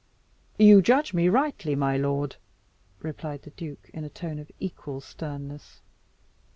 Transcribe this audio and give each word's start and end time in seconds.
"You 0.57 0.81
judge 0.81 1.13
me 1.13 1.29
rightly, 1.29 1.75
my 1.75 1.95
lord," 1.95 2.37
replied 3.03 3.43
the 3.43 3.51
duke, 3.51 3.91
in 3.93 4.03
a 4.03 4.09
tone 4.09 4.39
of 4.39 4.51
equal 4.59 4.99
sternness. 4.99 5.81